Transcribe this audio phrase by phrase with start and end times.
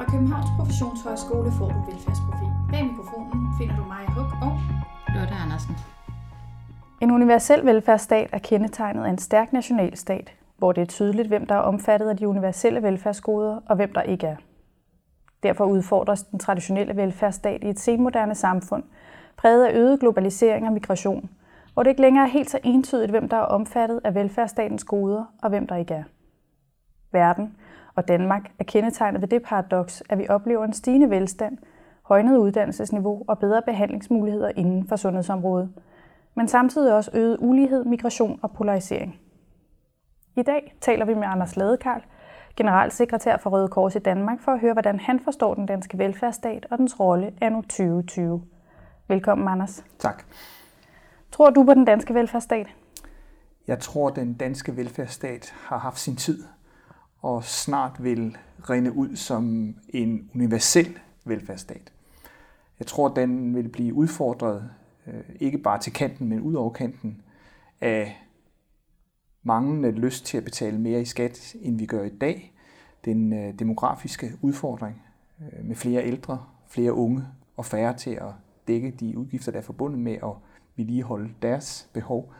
[0.00, 2.52] Fra Københavns Professionshøjskole får du velfærdsprofil.
[2.70, 4.52] Bag mikrofonen finder du mig, Huk og
[5.14, 5.74] Lotte Andersen.
[7.00, 11.54] En universel velfærdsstat er kendetegnet af en stærk nationalstat, hvor det er tydeligt, hvem der
[11.54, 14.36] er omfattet af de universelle velfærdsgoder og hvem der ikke er.
[15.42, 18.82] Derfor udfordres den traditionelle velfærdsstat i et senmoderne samfund,
[19.36, 21.30] præget af øget globalisering og migration,
[21.74, 25.24] hvor det ikke længere er helt så entydigt, hvem der er omfattet af velfærdsstatens goder
[25.42, 26.04] og hvem der ikke er.
[27.12, 27.54] Verden
[28.00, 31.58] og Danmark er kendetegnet ved det paradoks, at vi oplever en stigende velstand,
[32.02, 35.70] højnet uddannelsesniveau og bedre behandlingsmuligheder inden for sundhedsområdet,
[36.34, 39.20] men samtidig også øget ulighed, migration og polarisering.
[40.36, 42.02] I dag taler vi med Anders Ladekarl,
[42.56, 46.66] generalsekretær for Røde Kors i Danmark, for at høre, hvordan han forstår den danske velfærdsstat
[46.70, 48.42] og dens rolle anno 2020.
[49.08, 49.84] Velkommen, Anders.
[49.98, 50.24] Tak.
[51.32, 52.66] Tror du på den danske velfærdsstat?
[53.66, 56.44] Jeg tror, den danske velfærdsstat har haft sin tid
[57.22, 58.36] og snart vil
[58.70, 61.92] rinde ud som en universel velfærdsstat.
[62.78, 64.70] Jeg tror, den vil blive udfordret
[65.06, 67.22] øh, ikke bare til kanten, men ud over kanten
[67.80, 68.16] af
[69.42, 72.52] manglende lyst til at betale mere i skat, end vi gør i dag.
[73.04, 75.02] Den øh, demografiske udfordring
[75.40, 77.24] øh, med flere ældre, flere unge
[77.56, 78.32] og færre til at
[78.68, 80.32] dække de udgifter, der er forbundet med at
[80.76, 82.32] vedligeholde deres behov.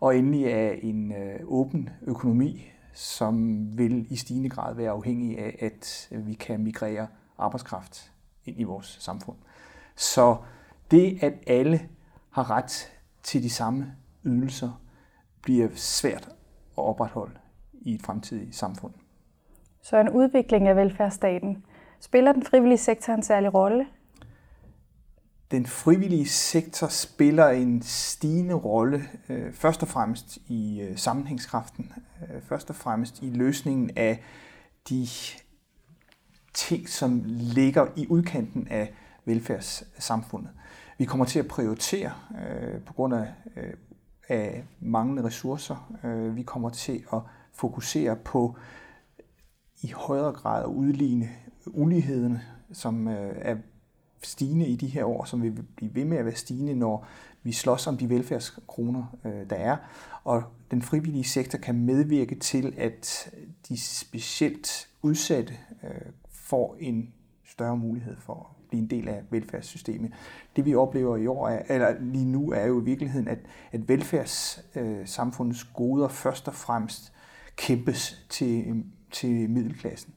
[0.00, 1.12] Og endelig af en
[1.44, 7.06] åben økonomi, som vil i stigende grad være afhængig af, at vi kan migrere
[7.38, 8.12] arbejdskraft
[8.44, 9.36] ind i vores samfund.
[9.96, 10.36] Så
[10.90, 11.88] det, at alle
[12.30, 14.80] har ret til de samme ydelser,
[15.42, 16.28] bliver svært
[16.78, 17.38] at opretholde
[17.72, 18.92] i et fremtidigt samfund.
[19.82, 21.64] Så en udvikling af velfærdsstaten.
[22.00, 23.86] Spiller den frivillige sektor en særlig rolle?
[25.50, 31.92] Den frivillige sektor spiller en stigende rolle, øh, først og fremmest i øh, sammenhængskraften,
[32.34, 34.22] Øh, først og fremmest i løsningen af
[34.88, 35.08] de
[36.54, 40.50] ting, som ligger i udkanten af velfærdssamfundet.
[40.98, 42.12] Vi kommer til at prioritere
[42.48, 43.74] øh, på grund af, øh,
[44.28, 45.92] af manglende ressourcer.
[46.04, 47.20] Øh, vi kommer til at
[47.52, 48.56] fokusere på
[49.82, 51.28] i højere grad at udligne
[51.66, 52.38] uligheden,
[52.72, 53.56] som øh, er
[54.22, 57.06] stigende i de her år, som vil blive ved med at være stigende, når
[57.42, 59.76] vi slås om de velfærdskroner, øh, der er.
[60.24, 63.30] Og den frivillige sektor kan medvirke til, at
[63.68, 67.12] de specielt udsatte øh, får en
[67.44, 70.12] større mulighed for at blive en del af velfærdssystemet.
[70.56, 73.38] Det vi oplever i år, er, eller lige nu, er jo i virkeligheden, at,
[73.72, 77.12] at velfærdssamfundets goder først og fremmest
[77.56, 80.12] kæmpes til, til middelklassen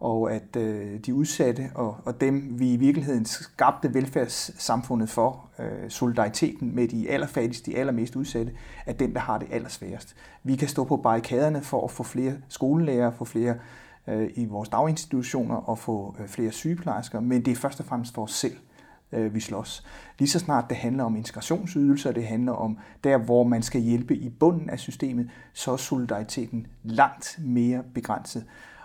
[0.00, 5.90] og at øh, de udsatte og, og dem, vi i virkeligheden skabte velfærdssamfundet for, øh,
[5.90, 8.52] solidariteten med de allerfattigste, de allermest udsatte,
[8.86, 10.16] er den, der har det allersværest.
[10.42, 13.54] Vi kan stå på barrikaderne for at få flere skolelærer, få flere
[14.06, 18.14] øh, i vores daginstitutioner og få øh, flere sygeplejersker, men det er først og fremmest
[18.14, 18.56] for os selv,
[19.12, 19.84] øh, vi slås.
[20.18, 24.16] Lige så snart det handler om integrationsydelser, det handler om der, hvor man skal hjælpe
[24.16, 28.44] i bunden af systemet, så er solidariteten langt mere begrænset.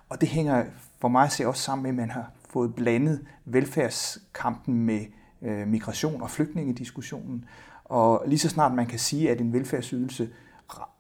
[0.09, 0.65] Og det hænger
[0.99, 5.05] for mig at se også sammen med, at man har fået blandet velfærdskampen med
[5.41, 7.45] øh, migration og flygtningediskussionen.
[7.85, 10.29] Og lige så snart man kan sige, at en velfærdsydelse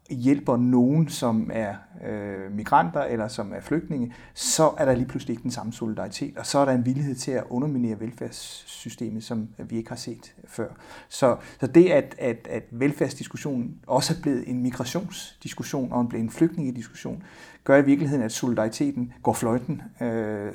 [0.09, 1.75] hjælper nogen, som er
[2.07, 6.37] øh, migranter eller som er flygtninge, så er der lige pludselig ikke den samme solidaritet,
[6.37, 10.33] og så er der en villighed til at underminere velfærdssystemet, som vi ikke har set
[10.37, 10.67] øh, før.
[11.09, 16.29] Så, så det, at, at, at velfærdsdiskussionen også er blevet en migrationsdiskussion og blevet en
[16.29, 17.23] flygtningediskussion,
[17.63, 20.51] gør i virkeligheden, at solidariteten går fløjten øh,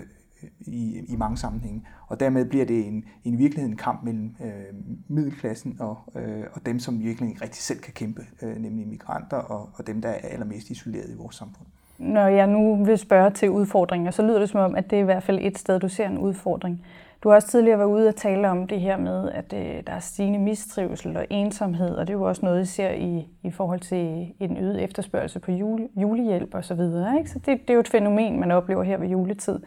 [0.61, 1.83] i, i mange sammenhænge.
[2.09, 4.75] Og dermed bliver det en, en virkelighed en kamp mellem øh,
[5.09, 9.37] middelklassen og, øh, og dem, som virkelig ikke rigtig selv kan kæmpe, øh, nemlig migranter
[9.37, 11.67] og, og dem, der er allermest isoleret i vores samfund.
[11.99, 15.01] Når jeg nu vil spørge til udfordringer, så lyder det som om, at det er
[15.01, 16.85] i hvert fald et sted, du ser en udfordring.
[17.25, 19.93] Du har også tidligere været ude og tale om det her med, at øh, der
[19.93, 23.51] er stigende mistrivsel og ensomhed, og det er jo også noget, I ser i, i
[23.51, 26.63] forhold til en øget efterspørgsel på jule, julehjælp osv.
[26.63, 27.31] Så, videre, ikke?
[27.31, 29.59] så det, det er jo et fænomen, man oplever her ved juletid.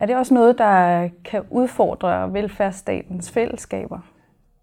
[0.00, 3.98] Er det også noget, der kan udfordre velfærdsstatens fællesskaber?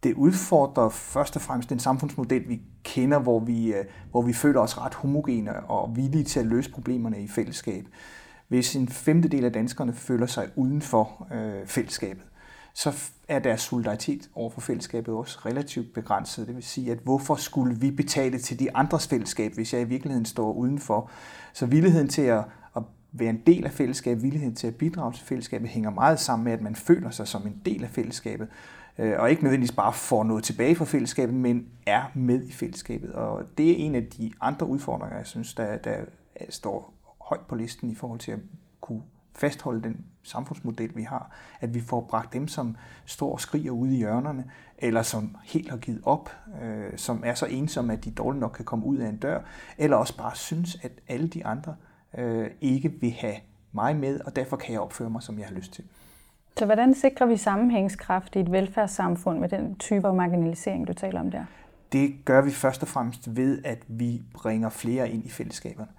[0.04, 4.60] Det udfordrer først og fremmest den samfundsmodel, vi kender, hvor vi, øh, hvor vi føler
[4.60, 7.86] os ret homogene og villige til at løse problemerne i fællesskab.
[8.48, 12.24] Hvis en femtedel af danskerne føler sig uden for øh, fællesskabet,
[12.74, 16.48] så er deres solidaritet over for fællesskabet også relativt begrænset.
[16.48, 19.86] Det vil sige, at hvorfor skulle vi betale til de andres fællesskab, hvis jeg i
[19.86, 21.10] virkeligheden står udenfor?
[21.54, 22.44] Så villigheden til at
[23.20, 26.52] være en del af fællesskabet, villigheden til at bidrage til fællesskabet, hænger meget sammen med,
[26.52, 28.48] at man føler sig som en del af fællesskabet,
[28.98, 33.14] øh, og ikke nødvendigvis bare får noget tilbage fra fællesskabet, men er med i fællesskabet.
[33.14, 35.98] Og det er en af de andre udfordringer, jeg synes, der, der
[36.50, 38.40] står højt på listen i forhold til at
[38.82, 39.02] kunne
[39.36, 43.94] fastholde den samfundsmodel, vi har, at vi får bragt dem, som står og skriger ude
[43.94, 44.46] i hjørnerne,
[44.78, 46.30] eller som helt har givet op,
[46.62, 49.42] øh, som er så ensomme, at de dårligt nok kan komme ud af en dør,
[49.78, 51.76] eller også bare synes, at alle de andre
[52.18, 53.36] øh, ikke vil have
[53.72, 55.84] mig med, og derfor kan jeg opføre mig, som jeg har lyst til.
[56.58, 61.20] Så hvordan sikrer vi sammenhængskraft i et velfærdssamfund med den type af marginalisering, du taler
[61.20, 61.46] om der?
[61.92, 65.92] Det gør vi først og fremmest ved, at vi bringer flere ind i fællesskaberne.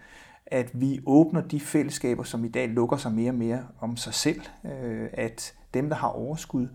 [0.47, 4.15] At vi åbner de fællesskaber, som i dag lukker sig mere og mere om sig
[4.15, 4.41] selv.
[4.65, 6.69] Øh, at dem, der har overskud,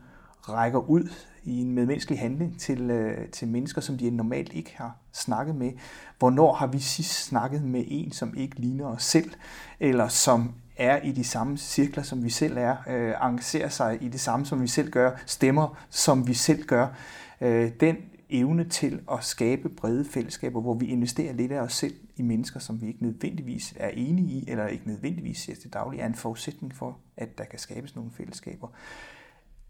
[0.50, 1.10] rækker ud
[1.44, 5.72] i en medmenneskelig handling til, øh, til mennesker, som de normalt ikke har snakket med.
[6.20, 9.32] Hvornår har vi sidst snakket med en, som ikke ligner os selv,
[9.80, 14.08] eller som er i de samme cirkler, som vi selv er, øh, engagerer sig i
[14.08, 16.88] det samme, som vi selv gør, stemmer, som vi selv gør.
[17.42, 17.98] Øh, den
[18.30, 22.60] evne til at skabe brede fællesskaber, hvor vi investerer lidt af os selv i mennesker,
[22.60, 26.16] som vi ikke nødvendigvis er enige i, eller ikke nødvendigvis ser til daglig, er en
[26.16, 28.68] forudsætning for, at der kan skabes nogle fællesskaber.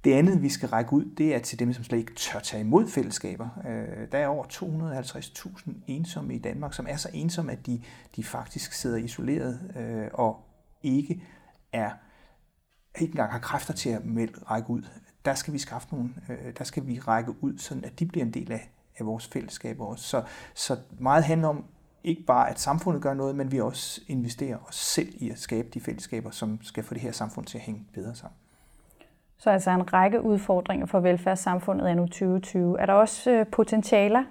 [0.04, 2.62] Det andet, vi skal række ud, det er til dem, som slet ikke tør tage
[2.62, 3.50] imod fællesskaber.
[3.68, 7.82] Øh, der er over 250.000 ensomme i Danmark, som er så ensomme, at de,
[8.16, 10.46] de faktisk sidder isoleret øh, og
[10.84, 11.24] ikke
[11.74, 11.92] er
[13.00, 14.82] ikke engang har kræfter til at melde, række ud.
[15.26, 18.26] Der skal vi skaffe nogle, øh, der skal vi række ud, så at de bliver
[18.26, 20.06] en del af, af vores fællesskab også.
[20.06, 21.66] Så, så meget handler om
[22.04, 25.70] ikke bare, at samfundet gør noget, men vi også investerer os selv i at skabe
[25.74, 28.41] de fællesskaber, som skal få det her samfund til at hænge bedre sammen.
[29.42, 32.80] Så altså en række udfordringer for velfærdssamfundet er nu 2020.
[32.80, 34.24] Er der også øh, potentialer?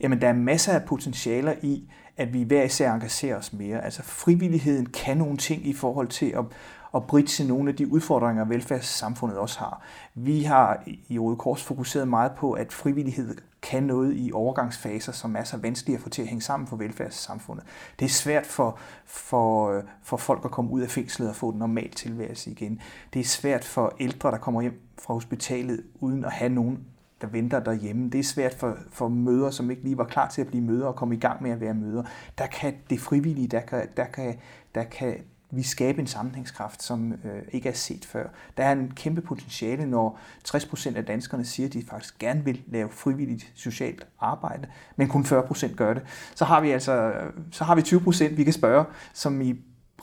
[0.00, 1.82] Jamen, der er masser af potentialer i,
[2.16, 3.84] at vi hver især engagerer os mere.
[3.84, 6.44] Altså frivilligheden kan nogle ting i forhold til at,
[6.94, 9.82] og bridge nogle af de udfordringer, velfærdssamfundet også har.
[10.14, 15.36] Vi har i Røde Kors fokuseret meget på, at frivillighed kan noget i overgangsfaser, som
[15.36, 17.64] er så vanskelige at få til at hænge sammen for velfærdssamfundet.
[17.98, 21.58] Det er svært for, for, for folk at komme ud af fængslet og få den
[21.58, 22.80] normal tilværelse igen.
[23.14, 26.78] Det er svært for ældre, der kommer hjem fra hospitalet uden at have nogen
[27.20, 28.10] der venter derhjemme.
[28.10, 30.86] Det er svært for, for møder, som ikke lige var klar til at blive møder
[30.86, 32.02] og komme i gang med at være møder.
[32.38, 34.34] Der kan det frivillige, der kan, der kan,
[34.74, 35.16] der kan
[35.56, 38.28] vi skabe en sammenhængskraft, som øh, ikke er set før.
[38.56, 40.18] Der er en kæmpe potentiale, når
[40.48, 45.22] 60% af danskerne siger, at de faktisk gerne vil lave frivilligt socialt arbejde, men kun
[45.22, 46.02] 40% gør det.
[46.34, 49.54] Så har vi altså øh, så har vi 20%, vi kan spørge, som i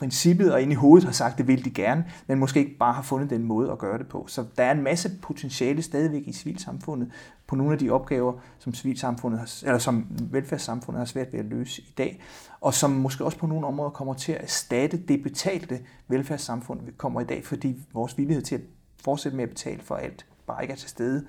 [0.02, 2.92] princippet og ind i hovedet har sagt, det vil de gerne, men måske ikke bare
[2.92, 4.24] har fundet den måde at gøre det på.
[4.28, 7.10] Så der er en masse potentiale stadigvæk i civilsamfundet
[7.46, 11.46] på nogle af de opgaver, som civilsamfundet har, eller som velfærdssamfundet har svært ved at
[11.46, 12.22] løse i dag,
[12.60, 16.92] og som måske også på nogle områder kommer til at erstatte det betalte velfærdssamfund, vi
[16.96, 18.62] kommer i dag, fordi vores villighed til at
[19.04, 21.26] fortsætte med at betale for alt bare ikke er til stede.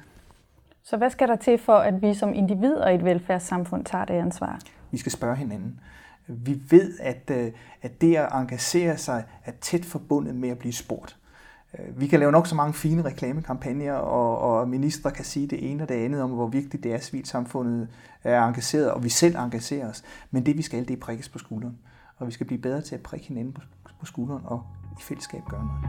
[0.83, 4.13] Så hvad skal der til for, at vi som individer i et velfærdssamfund tager det
[4.13, 4.59] ansvar?
[4.91, 5.79] Vi skal spørge hinanden.
[6.27, 10.73] Vi ved, at, øh, at det at engagere sig er tæt forbundet med at blive
[10.73, 11.17] spurgt.
[11.79, 15.71] Øh, vi kan lave nok så mange fine reklamekampagner, og, og ministre kan sige det
[15.71, 17.87] ene og det andet om, hvor vigtigt det er, at civilsamfundet
[18.23, 20.03] er engageret, og vi selv engagerer os.
[20.31, 21.77] Men det vi skal, det er prikkes på skulderen.
[22.17, 23.61] Og vi skal blive bedre til at prikke hinanden på,
[23.99, 24.63] på skulderen og
[24.99, 25.81] i fællesskab gøre noget.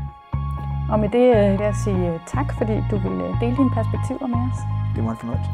[0.90, 4.40] Og med det øh, vil jeg sige tak, fordi du vil dele dine perspektiver med
[4.50, 4.58] os.
[4.94, 5.50] Det var en fornøjelse.